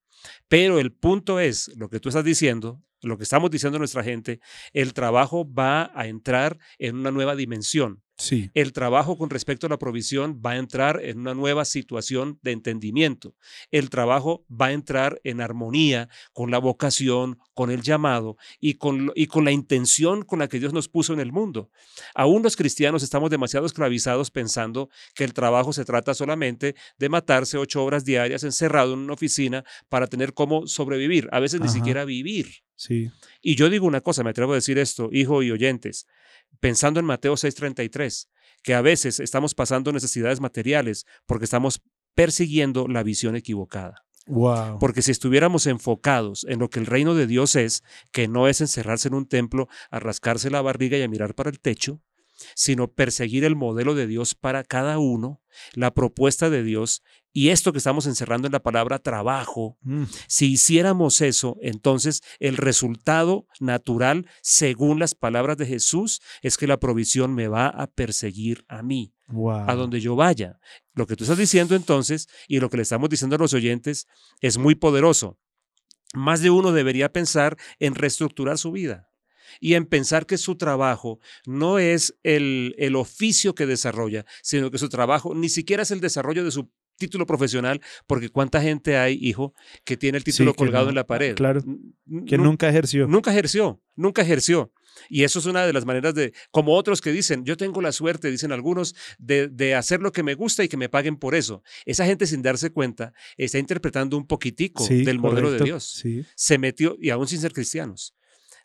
[0.48, 4.04] Pero el punto es, lo que tú estás diciendo, lo que estamos diciendo a nuestra
[4.04, 4.40] gente,
[4.72, 8.03] el trabajo va a entrar en una nueva dimensión.
[8.16, 8.50] Sí.
[8.54, 12.52] El trabajo con respecto a la provisión va a entrar en una nueva situación de
[12.52, 13.34] entendimiento.
[13.72, 19.10] El trabajo va a entrar en armonía con la vocación, con el llamado y con,
[19.16, 21.70] y con la intención con la que Dios nos puso en el mundo.
[22.14, 27.58] Aún los cristianos estamos demasiado esclavizados pensando que el trabajo se trata solamente de matarse
[27.58, 32.04] ocho horas diarias encerrado en una oficina para tener cómo sobrevivir, a veces ni siquiera
[32.04, 32.63] vivir.
[32.76, 33.10] Sí.
[33.40, 36.06] Y yo digo una cosa, me atrevo a decir esto, hijo y oyentes,
[36.60, 38.28] pensando en Mateo 6:33,
[38.62, 41.82] que a veces estamos pasando necesidades materiales porque estamos
[42.14, 44.04] persiguiendo la visión equivocada.
[44.26, 44.78] Wow.
[44.78, 48.60] Porque si estuviéramos enfocados en lo que el reino de Dios es, que no es
[48.60, 52.00] encerrarse en un templo a rascarse la barriga y a mirar para el techo,
[52.54, 55.42] sino perseguir el modelo de Dios para cada uno,
[55.74, 57.02] la propuesta de Dios
[57.32, 62.56] y esto que estamos encerrando en la palabra trabajo, Mm, si hiciéramos eso, entonces el
[62.56, 68.64] resultado natural, según las palabras de Jesús, es que la provisión me va a perseguir
[68.68, 69.68] a mí, wow.
[69.68, 70.58] a donde yo vaya.
[70.94, 74.06] Lo que tú estás diciendo entonces y lo que le estamos diciendo a los oyentes
[74.40, 75.38] es muy poderoso.
[76.14, 79.08] Más de uno debería pensar en reestructurar su vida
[79.60, 84.78] y en pensar que su trabajo no es el, el oficio que desarrolla, sino que
[84.78, 89.18] su trabajo ni siquiera es el desarrollo de su título profesional, porque cuánta gente hay,
[89.20, 89.52] hijo,
[89.84, 91.34] que tiene el título colgado no, en la pared.
[91.34, 91.60] claro,
[92.26, 93.08] Que nu- nunca ejerció.
[93.08, 94.72] Nunca ejerció, nunca ejerció.
[95.08, 97.90] Y eso es una de las maneras de, como otros que dicen, yo tengo la
[97.90, 101.34] suerte, dicen algunos, de, de hacer lo que me gusta y que me paguen por
[101.34, 101.64] eso.
[101.84, 105.58] Esa gente sin darse cuenta está interpretando un poquitico Sí, del modelo de.
[105.64, 105.82] Dios.
[106.00, 106.24] Sí.
[106.36, 108.14] Se metió, y aún sin ser cristianos,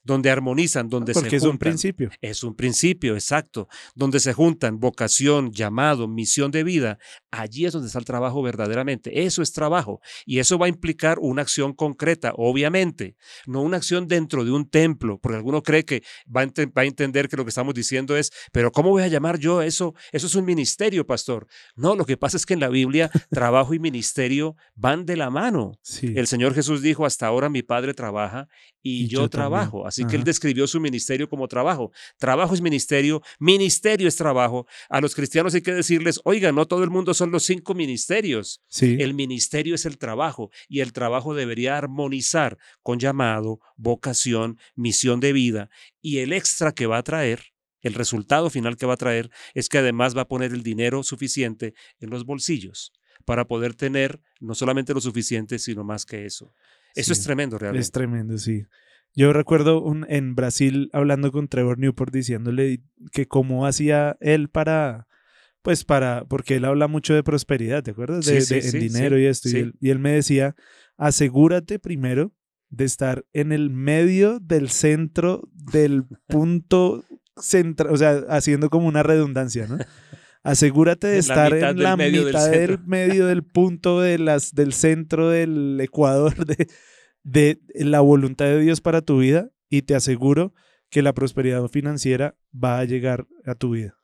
[0.04, 1.70] donde armonizan, donde Porque se es un juntan.
[1.70, 2.10] principio.
[2.22, 3.68] Es un principio, exacto.
[3.96, 6.98] Donde se juntan vocación, llamado, misión de vida.
[7.32, 9.24] Allí es donde está el trabajo verdaderamente.
[9.26, 10.02] Eso es trabajo.
[10.26, 13.16] Y eso va a implicar una acción concreta, obviamente.
[13.46, 16.84] No una acción dentro de un templo, porque alguno cree que va a, ente- va
[16.84, 19.94] a entender que lo que estamos diciendo es, pero ¿cómo voy a llamar yo eso?
[20.12, 21.48] Eso es un ministerio, pastor.
[21.76, 25.30] No, lo que pasa es que en la Biblia trabajo y ministerio van de la
[25.30, 25.74] mano.
[25.82, 26.14] Sí.
[26.16, 28.48] El Señor Jesús dijo, hasta ahora mi Padre trabaja
[28.82, 29.30] y, Y yo, yo también.
[29.30, 29.88] trabajo.
[29.88, 31.92] Así que él describió su ministerio como trabajo.
[32.18, 34.68] Trabajo es ministerio, ministerio es trabajo.
[34.90, 38.62] A los cristianos hay que decirles, oiga, no todo el mundo son los cinco ministerios.
[38.68, 38.98] sí.
[39.00, 45.34] El ministerio es el trabajo y el trabajo debería armonizar con llamado, vocación, misión de
[45.34, 45.70] vida
[46.02, 47.54] y el extra que va a traer.
[47.82, 51.02] El resultado final que va a traer es que además va a poner el dinero
[51.04, 52.92] suficiente en los bolsillos
[53.26, 56.54] para poder tener no solamente lo suficiente, sino más que eso.
[56.96, 57.20] Eso Sí.
[57.20, 57.84] es tremendo realmente.
[57.84, 58.64] Es tremendo, sí.
[59.16, 65.08] Yo recuerdo un, en Brasil hablando con Trevor Newport diciéndole que cómo hacía él para,
[65.62, 68.26] pues para, porque él habla mucho de prosperidad, ¿te acuerdas?
[68.26, 69.50] De, Sí, de- sí, dinero y esto.
[69.50, 70.56] Y, él, y él me decía,
[70.98, 72.34] asegúrate primero
[72.70, 77.04] de estar en el medio del centro del punto
[77.36, 79.78] central, o sea, haciendo como una redundancia, ¿no?
[80.44, 84.74] Asegúrate de En estar en la medio mitad del, medio del punto de las, del
[84.74, 86.68] centro del Ecuador de,
[87.24, 90.54] de la voluntad de Dios para tu vida y te aseguro
[90.90, 93.96] que la prosperidad financiera va a llegar a tu vida.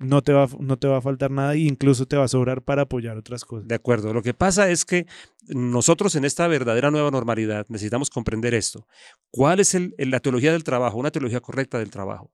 [0.00, 2.28] No te va, a- no te va a faltar nada e incluso te va a
[2.28, 3.66] sobrar para apoyar otras cosas.
[3.66, 4.12] De acuerdo.
[4.14, 5.06] Lo que pasa es que
[5.48, 8.86] nosotros en esta verdadera nueva normalidad necesitamos comprender esto.
[9.32, 10.98] ¿Cuál es el- la teología del trabajo?
[10.98, 12.32] Una teología correcta del trabajo.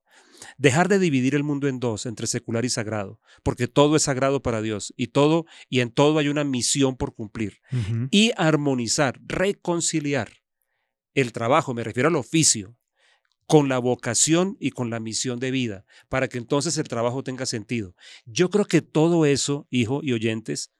[0.57, 4.41] Dejar de dividir el mundo en dos, entre secular y sagrado, porque todo es sagrado
[4.41, 7.59] para Dios y todo y en todo hay una misión por cumplir.
[8.11, 10.31] Y armonizar, reconciliar
[11.13, 12.77] el trabajo, me refiero al oficio,
[13.47, 17.45] con la vocación y con la misión de vida, para que entonces el trabajo tenga
[17.45, 17.95] sentido.
[18.25, 20.71] Yo creo que todo eso, hijo y oyentes,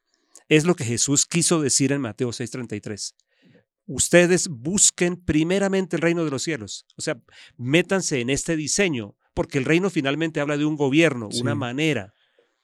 [0.49, 3.15] es lo que Jesús quiso decir en Mateo 6:33.
[3.87, 7.21] Ustedes busquen primeramente el reino de los cielos, o sea,
[7.55, 11.41] métanse en este diseño, porque el reino finalmente habla de un gobierno, Sí.
[11.41, 12.13] una manera,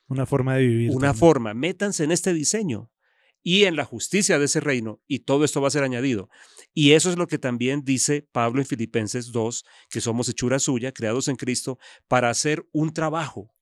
[0.07, 0.89] Una forma de vivir.
[0.89, 1.15] una también.
[1.19, 1.53] forma.
[1.53, 2.89] Métanse en este diseño
[3.43, 6.29] y en la justicia de ese reino, y todo esto va a ser añadido.
[6.73, 10.91] Y eso es lo que también dice Pablo en Filipenses 2, que somos hechura suya,
[10.91, 13.53] creados en Cristo, para hacer un trabajo,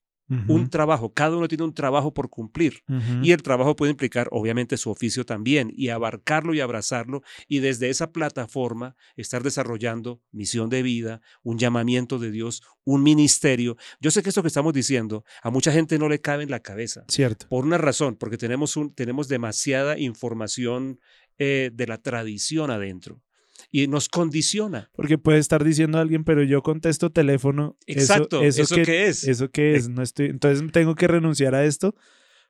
[0.48, 1.12] Un trabajo.
[1.12, 2.82] Cada uno tiene un trabajo por cumplir.
[3.22, 7.90] Y el trabajo puede implicar, obviamente, su oficio también, y abarcarlo y abrazarlo, y desde
[7.90, 13.76] esa plataforma estar desarrollando misión de vida, un llamamiento de Dios, un ministerio.
[14.00, 16.60] Yo sé que esto que estamos diciendo a mucha gente no le cabe en la
[16.60, 17.46] cabeza, Cierto.
[17.48, 21.00] por una razón, porque tenemos, un, tenemos demasiada información
[21.38, 23.22] eh, de la tradición adentro,
[23.70, 24.90] y nos condiciona.
[24.94, 27.76] Porque puede estar diciendo alguien, pero yo contesto teléfono.
[27.86, 29.24] Exacto, Eso, ¿eso qué es?
[29.24, 29.88] ¿Eso qué es?
[29.88, 31.94] No estoy, entonces tengo que renunciar a esto.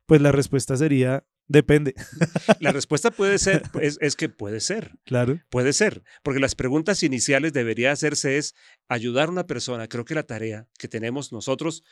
[0.06, 1.94] Pues la respuesta sería, depende.
[2.60, 4.98] La respuesta puede ser, es, es que puede ser.
[5.04, 5.40] Claro.
[5.50, 8.54] Puede ser, porque las preguntas iniciales debería hacerse es
[8.88, 9.86] ayudar a una persona.
[9.86, 11.84] Creo que la tarea que tenemos nosotros,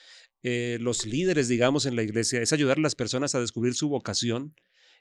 [0.42, 3.88] eh, los líderes, digamos, en la iglesia, es ayudar a las personas a descubrir su
[3.88, 4.54] vocación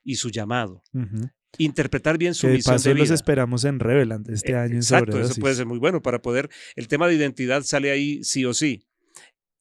[0.04, 0.84] y su llamado.
[0.94, 1.30] Ujú.
[1.57, 3.15] Interpretar bien su Que misión de los vida.
[3.15, 6.49] esperamos en Revelant este Eh, año en Exacto, eso puede ser muy bueno para poder.
[6.75, 8.83] El tema de identidad sale ahí sí o sí.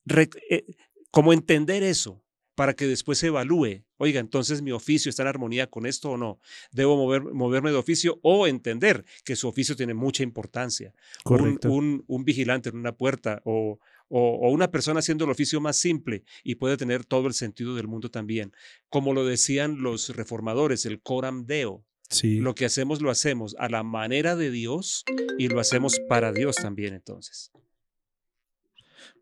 [0.04, 0.64] Re- eh,
[1.10, 2.22] como entender eso
[2.54, 3.84] para que después se evalúe.
[3.98, 6.38] Oiga, entonces mi oficio está en armonía con esto o no.
[6.72, 10.92] Debo mover, moverme de oficio o entender que su oficio tiene mucha importancia.
[11.24, 11.70] Un, Correcto.
[11.70, 15.76] un- un vigilante en una puerta o, o- o una persona haciendo el oficio más
[15.76, 18.52] simple y puede tener todo el sentido del mundo también.
[18.88, 21.84] Como lo decían los reformadores, el coram deo.
[22.08, 22.38] sí.
[22.38, 25.04] Lo que hacemos lo hacemos a la manera de Dios
[25.38, 27.50] y lo hacemos para Dios también entonces.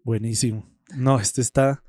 [0.03, 0.71] Buenísimo.
[0.95, 1.83] No, esto está,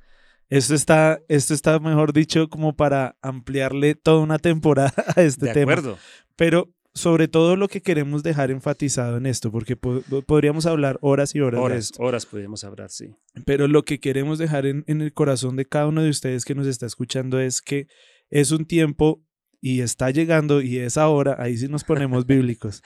[0.50, 5.54] esto está, esto está, mejor dicho, como para ampliarle toda una temporada a este de
[5.54, 5.74] tema.
[5.74, 5.98] acuerdo.
[6.36, 11.36] Pero sobre todo lo que queremos dejar enfatizado en esto, porque po- podríamos hablar horas
[11.36, 12.02] y horas, de Horas, esto.
[12.02, 13.14] horas podemos hablar, sí.
[13.46, 16.56] Pero lo que queremos dejar en, en el corazón de cada uno de ustedes que
[16.56, 17.88] nos está escuchando es que
[18.30, 19.22] es un tiempo
[19.62, 22.82] y está llegando y es ahora, ahí sí nos ponemos bíblicos,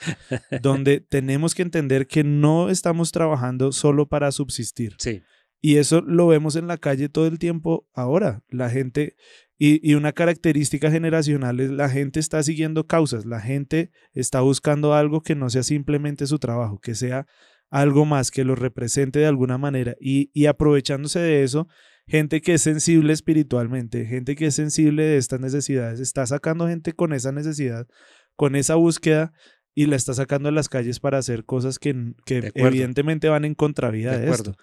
[0.60, 4.96] donde tenemos que entender que no estamos trabajando solo para subsistir.
[4.98, 5.22] Sí,
[5.60, 8.42] Y eso lo vemos en la calle todo el tiempo ahora.
[8.48, 9.14] La gente,
[9.62, 14.94] y, y una característica generacional es la gente está siguiendo causas, la gente está buscando
[14.94, 17.26] algo que no sea simplemente su trabajo, que sea
[17.68, 19.96] algo más, que lo represente de alguna manera.
[20.00, 21.68] Y, y aprovechándose de eso,
[22.08, 26.94] gente que es sensible espiritualmente, gente que es sensible de estas necesidades, está sacando gente
[26.94, 27.86] con esa necesidad,
[28.36, 29.30] con esa búsqueda.
[29.74, 33.54] y la está sacando a las calles para hacer cosas que, que evidentemente van en
[33.54, 34.54] contravía De de, esto.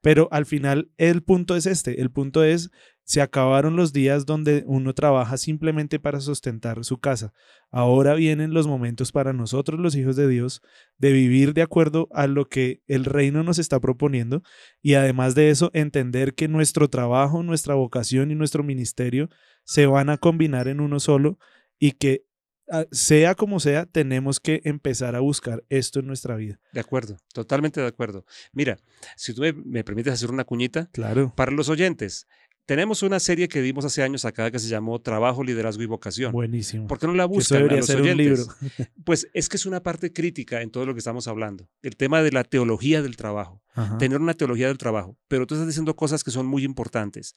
[0.00, 2.70] Pero al final el punto es este, el punto es,
[3.08, 7.32] se acabaron los días donde uno trabaja simplemente para sustentar su casa.
[7.70, 10.60] Ahora vienen los momentos para nosotros los hijos de Dios
[10.98, 14.42] de vivir de acuerdo a lo que el reino nos está proponiendo
[14.82, 19.28] y además de eso entender que nuestro trabajo, nuestra vocación y nuestro ministerio
[19.62, 21.38] se van a combinar en uno solo
[21.78, 22.24] y que
[22.72, 26.58] ah, sea como sea, tenemos que empezar a buscar esto en nuestra vida.
[26.72, 28.24] De acuerdo, totalmente de acuerdo.
[28.52, 28.78] Mira,
[29.16, 31.32] si tú me, me permites hacer una cuñita, Claro.
[31.36, 32.26] para los oyentes,
[32.66, 36.32] tenemos una serie que dimos hace años acá que se llamó Trabajo, Liderazgo y Vocación.
[36.32, 36.88] Buenísimo.
[36.88, 38.38] ¿Por qué no la buscan a los ser un oyentes?
[38.38, 38.54] libro.
[39.04, 41.70] Pues es que es una parte crítica en todo lo que estamos hablando.
[41.82, 43.62] El tema de la teología del trabajo.
[43.74, 43.98] Ajá.
[43.98, 45.16] Tener una teología del trabajo.
[45.28, 47.34] Pero tú estás diciendo cosas que son muy importantes.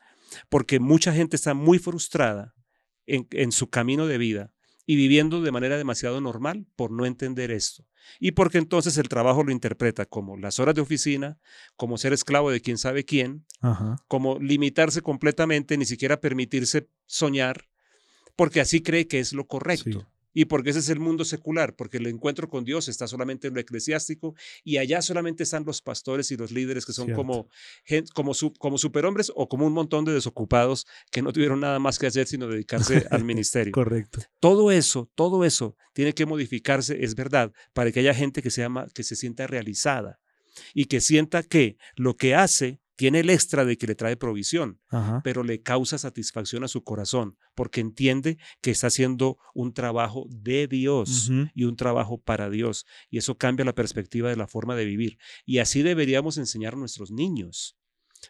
[0.49, 2.55] Porque mucha gente está muy frustrada
[3.05, 4.51] en, en su camino de vida
[4.89, 7.85] y viviendo de manera demasiado normal por no entender esto.
[8.19, 11.37] Y porque entonces el trabajo lo interpreta como las horas de oficina,
[11.75, 13.97] como ser esclavo de quién sabe quién, Ajá.
[14.07, 17.69] como limitarse completamente, ni siquiera permitirse soñar,
[18.35, 19.99] porque así cree que es lo correcto.
[19.99, 20.05] Sí.
[20.33, 23.53] Y porque ese es el mundo secular, porque el encuentro con Dios está solamente en
[23.53, 27.21] lo eclesiástico y allá solamente están los pastores y los líderes que son Cierto.
[27.21, 27.49] como,
[28.13, 32.07] como, como superhombres o como un montón de desocupados que no tuvieron nada más que
[32.07, 33.71] hacer sino dedicarse al ministerio.
[33.71, 34.19] Correcto.
[34.39, 38.61] Todo eso, todo eso tiene que modificarse, es verdad, para que haya gente que se,
[38.61, 40.19] llama, que se sienta realizada
[40.73, 44.81] y que sienta que lo que hace tiene el extra de que le trae provisión,
[44.89, 45.21] Ajá.
[45.23, 50.67] pero le causa satisfacción a su corazón, porque entiende que está haciendo un trabajo de
[50.67, 54.83] Dios y un trabajo para Dios, y eso cambia la perspectiva de la forma de
[54.83, 55.17] vivir.
[55.45, 57.78] Y así deberíamos enseñar a nuestros niños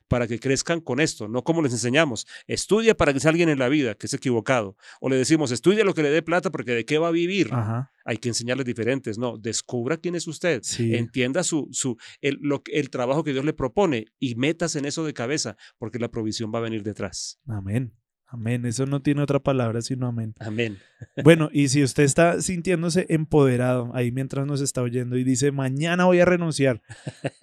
[0.07, 3.59] para que crezcan con esto, no como les enseñamos, estudia para que sea alguien en
[3.59, 6.71] la vida, que es equivocado, o le decimos, estudia lo que le dé plata porque
[6.73, 7.49] de qué va a vivir.
[7.51, 7.91] Ajá.
[8.05, 10.95] Hay que enseñarles diferentes, no, descubra quién es usted, Sí.
[10.95, 14.85] entienda su, su, el, lo, que- el trabajo que Dios le propone y metas en
[14.85, 17.39] eso de cabeza, porque la provisión va a venir detrás.
[17.47, 17.93] Amén.
[18.31, 18.63] Amén.
[18.67, 20.35] Eso no tiene otra palabra sino amén.
[20.39, 20.77] Amén.
[21.23, 26.05] Bueno, y si usted está sintiéndose empoderado ahí mientras nos está oyendo y dice, mañana
[26.05, 26.83] voy a renunciar,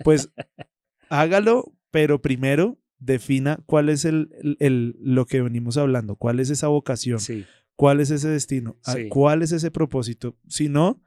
[0.04, 0.30] pues
[1.09, 6.51] hágalo, pero primero defina cuál es el, el- el- lo que venimos hablando, cuál es
[6.51, 9.09] esa vocación, Sí, cuál es ese destino, Sí.
[9.09, 10.37] cuál es ese propósito.
[10.49, 11.03] Si no,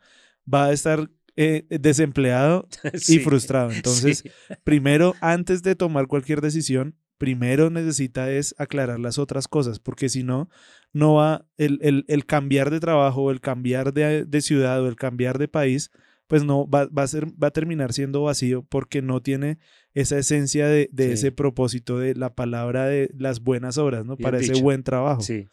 [0.52, 2.68] va a estar eh, desempleado
[3.08, 3.72] y frustrado.
[3.72, 4.24] Entonces,
[4.64, 10.24] primero, antes de tomar cualquier decisión, primero necesita es aclarar las otras cosas, porque si
[10.24, 10.50] no,
[10.94, 14.96] no va el, el- el cambiar de trabajo, el cambiar de, de ciudad o el
[14.96, 15.92] cambiar de país,
[16.30, 19.58] pues no va, va a ser, va a terminar siendo vacío porque no tiene
[19.96, 21.12] esa esencia de, de Sí.
[21.14, 24.16] ese propósito de la palabra de las buenas obras, ¿no?
[24.16, 25.22] Bien Para ese buen trabajo.
[25.22, 25.48] sí.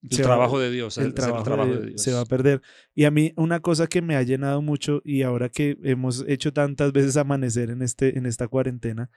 [0.00, 2.02] El Se va- trabajo de Dios, el trabajo, trabajo de- de Dios.
[2.02, 2.62] se va a perder.
[2.94, 6.52] Y a mí una cosa que me ha llenado mucho y ahora que hemos hecho
[6.52, 9.10] tantas veces amanecer en, este, en esta cuarentena,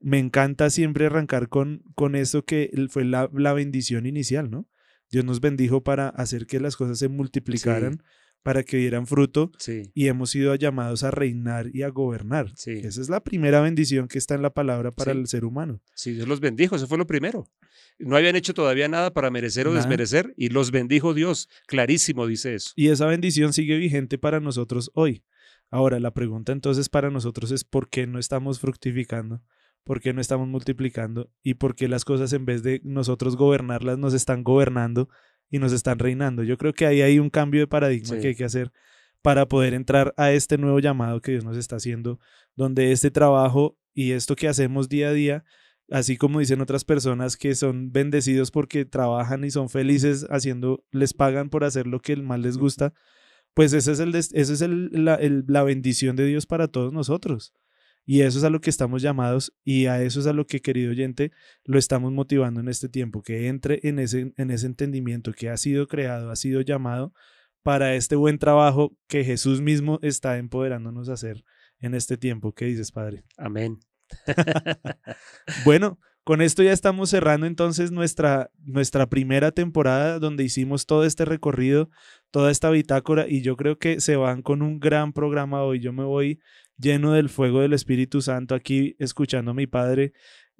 [0.00, 4.66] me encanta siempre arrancar con, con eso que fue la, la bendición inicial, ¿no?
[5.10, 8.02] Dios nos bendijo para hacer que las cosas se multiplicaran,
[8.42, 12.52] para que dieran fruto Sí, y hemos sido llamados a reinar y a gobernar.
[12.56, 12.72] sí.
[12.72, 15.18] Esa es la primera bendición que está en la palabra para Sí.
[15.18, 15.80] el ser humano.
[15.94, 17.46] Sí, Dios los bendijo, eso fue lo primero.
[17.98, 19.80] No habían hecho todavía nada para merecer o Nada.
[19.82, 21.48] desmerecer y los bendijo Dios.
[21.66, 22.72] Clarísimo dice eso.
[22.74, 25.24] Y esa bendición sigue vigente para nosotros hoy.
[25.70, 29.42] Ahora, la pregunta entonces para nosotros es ¿por qué no estamos fructificando?
[29.84, 31.30] ¿Por qué no estamos multiplicando?
[31.42, 35.08] ¿Y por qué las cosas en vez de nosotros gobernarlas nos están gobernando
[35.52, 36.42] y nos están reinando?
[36.42, 38.20] Yo creo que ahí hay un cambio de paradigma Sí.
[38.20, 38.72] que hay que hacer
[39.22, 42.18] para poder entrar a este nuevo llamado que Dios nos está haciendo,
[42.56, 45.44] donde este trabajo y esto que hacemos día a día,
[45.90, 51.12] así como dicen otras personas que son bendecidos porque trabajan y son felices haciendo, les
[51.14, 52.94] pagan por hacer lo que más les gusta,
[53.54, 56.92] pues ese es el, ese es el- la, el- la bendición de Dios para todos
[56.92, 57.52] nosotros.
[58.04, 60.60] Y eso es a lo que estamos llamados y a eso es a lo que,
[60.60, 61.30] querido oyente,
[61.64, 65.56] lo estamos motivando en este tiempo, que entre en ese, en ese entendimiento que ha
[65.56, 67.12] sido creado, ha sido llamado
[67.62, 71.44] para este buen trabajo que Jesús mismo está empoderándonos a hacer
[71.80, 72.52] en este tiempo.
[72.52, 73.24] ¿Qué dices, Padre?
[73.36, 73.78] Amén.
[75.64, 81.24] Bueno, con esto ya estamos cerrando entonces nuestra, nuestra primera temporada donde hicimos todo este
[81.24, 81.90] recorrido,
[82.30, 85.80] toda esta bitácora y yo creo que se van con un gran programa hoy.
[85.80, 86.38] Yo me voy
[86.76, 90.12] lleno del fuego del Espíritu Santo aquí escuchando a mi Padre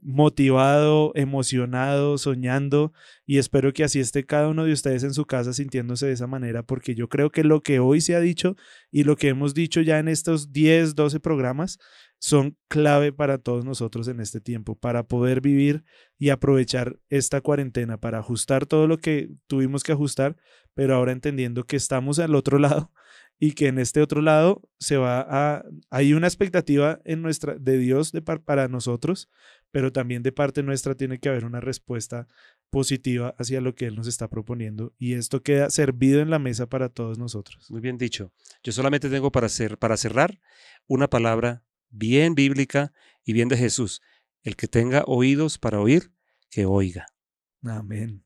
[0.03, 2.93] motivado, emocionado, soñando
[3.25, 6.27] y espero que así esté cada uno de ustedes en su casa sintiéndose de esa
[6.27, 8.57] manera porque yo creo que lo que hoy se ha dicho
[8.91, 11.79] y lo que hemos dicho ya en estos 10, 12 programas
[12.19, 15.85] son clave para todos nosotros en este tiempo, para poder vivir
[16.19, 20.37] y aprovechar esta cuarentena, para ajustar todo lo que tuvimos que ajustar,
[20.75, 22.93] pero ahora entendiendo que estamos al otro lado
[23.45, 27.77] y que en este otro lado se va a hay una expectativa en nuestra de
[27.77, 29.31] Dios de para nosotros,
[29.73, 32.29] pero también de parte nuestra tiene que haber una respuesta
[32.71, 36.69] positiva hacia lo que él nos está proponiendo y esto queda servido en la mesa
[36.69, 37.69] para todos nosotros.
[37.69, 38.33] Muy bien dicho.
[38.63, 40.39] Yo solamente tengo para hacer para cerrar
[40.87, 42.93] una palabra bien bíblica
[43.25, 44.03] y bien de Jesús.
[44.45, 46.13] El que tenga oídos para oír,
[46.49, 47.09] que oiga.
[47.65, 48.23] Amén.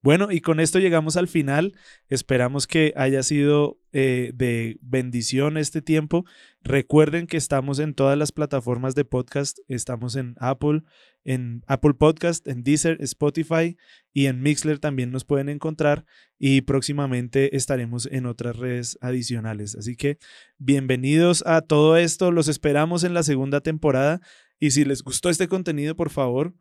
[0.00, 1.76] Bueno, y con esto llegamos al final.
[2.08, 6.24] Esperamos que haya sido eh, de bendición este tiempo.
[6.62, 9.58] Recuerden que estamos en todas las plataformas de podcast.
[9.68, 10.82] Estamos en Apple,
[11.24, 13.76] en Apple Podcast, en Deezer, Spotify
[14.12, 16.04] y en Mixler también nos pueden encontrar.
[16.38, 19.74] Y próximamente estaremos en otras redes adicionales.
[19.74, 20.18] Así que
[20.58, 22.30] bienvenidos a todo esto.
[22.30, 24.20] Los esperamos en la segunda temporada.
[24.58, 26.54] Y si les gustó este contenido, por favor,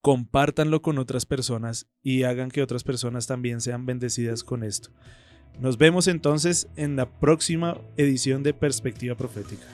[0.00, 4.90] compártanlo con otras personas y hagan que otras personas también sean bendecidas con esto.
[5.60, 9.66] Nos vemos entonces en la próxima edición de Perspectiva Profética.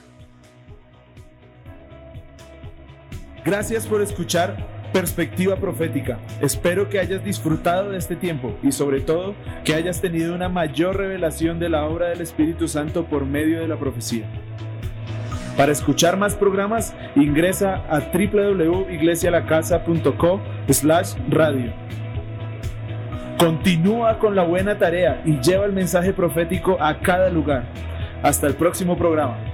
[3.45, 6.19] Gracias por escuchar Perspectiva Profética.
[6.41, 10.97] Espero que hayas disfrutado de este tiempo y sobre todo que hayas tenido una mayor
[10.97, 14.25] revelación de la obra del Espíritu Santo por medio de la profecía.
[15.59, 20.41] Para escuchar más programas, ingresa a www.iglesialacasa.co
[21.29, 21.75] radio.
[23.39, 27.65] Continúa con la buena tarea y lleva el mensaje profético a cada lugar.
[28.23, 29.54] Hasta el próximo programa.